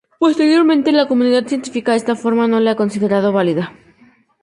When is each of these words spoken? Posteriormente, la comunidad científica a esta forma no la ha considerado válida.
Posteriormente, 0.19 0.91
la 0.91 1.07
comunidad 1.07 1.45
científica 1.45 1.91
a 1.91 1.95
esta 1.95 2.15
forma 2.15 2.47
no 2.47 2.59
la 2.59 2.71
ha 2.71 2.75
considerado 2.75 3.31
válida. 3.31 3.71